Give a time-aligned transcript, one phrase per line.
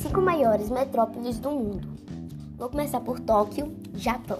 [0.00, 1.88] cinco maiores metrópoles do mundo.
[2.56, 4.38] Vou começar por Tóquio, Japão.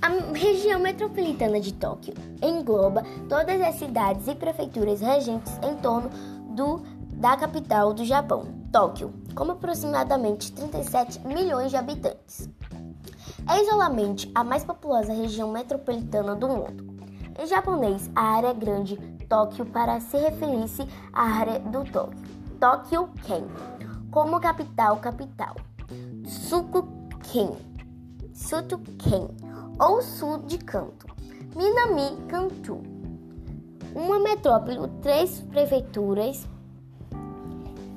[0.00, 6.08] A região metropolitana de Tóquio engloba todas as cidades e prefeituras regentes em torno
[6.56, 6.82] do,
[7.12, 12.48] da capital do Japão, Tóquio, com aproximadamente 37 milhões de habitantes.
[13.50, 16.90] É isolamente a mais populosa região metropolitana do mundo.
[17.38, 18.96] Em japonês, a área grande
[19.28, 22.18] Tóquio para se referir-se à área do Tóquio.
[22.58, 23.44] Tóquio-ken,
[24.10, 25.56] como capital capital.
[26.26, 27.50] Suku-ken,
[28.32, 29.28] Sutu-ken,
[29.78, 31.06] ou sul de Canto.
[31.56, 32.80] Minami Kanto,
[33.94, 36.46] uma metrópole, três prefeituras,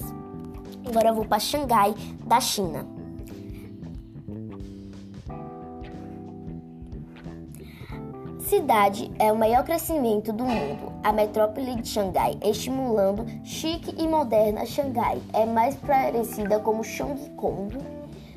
[0.86, 1.94] Agora eu vou para Xangai,
[2.26, 2.94] da China.
[8.54, 10.92] cidade é o maior crescimento do mundo.
[11.02, 16.80] A metrópole de Xangai, estimulando chique e moderna Xangai, é mais parecida com
[17.36, 17.76] Kong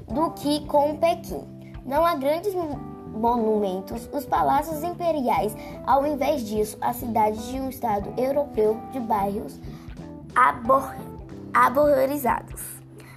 [0.07, 1.44] do que com Pequim.
[1.85, 2.53] Não há grandes
[3.17, 5.55] monumentos, os palácios imperiais,
[5.85, 9.59] ao invés disso, a cidade de um estado europeu de bairros
[11.53, 12.61] arborizados.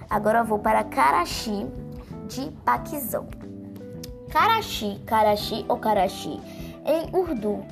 [0.09, 1.67] Agora eu vou para Karachi
[2.27, 3.27] de Paquistão.
[4.29, 6.39] Karachi, Karachi ou Karachi
[6.85, 7.63] em Urdu,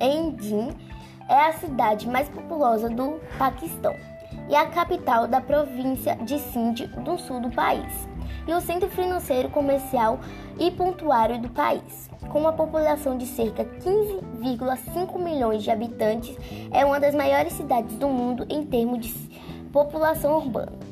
[0.00, 0.70] Endin
[1.28, 3.94] é a cidade mais populosa do Paquistão
[4.48, 8.08] e a capital da província de Sindh, do sul do país,
[8.46, 10.20] e o centro financeiro, comercial
[10.58, 12.10] e pontuário do país.
[12.30, 16.36] Com uma população de cerca de 15,5 milhões de habitantes,
[16.70, 19.14] é uma das maiores cidades do mundo em termos de
[19.72, 20.91] população urbana.